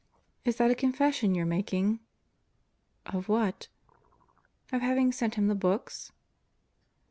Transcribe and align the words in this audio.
"Is 0.45 0.55
that 0.55 0.71
a 0.71 0.73
confession 0.73 1.35
you're 1.35 1.45
making?" 1.45 1.99
"Of 3.05 3.29
what?" 3.29 3.67
"Of 4.71 4.81
having 4.81 5.11
sent 5.11 5.35
him 5.35 5.45
the 5.47 5.53
books?" 5.53 6.11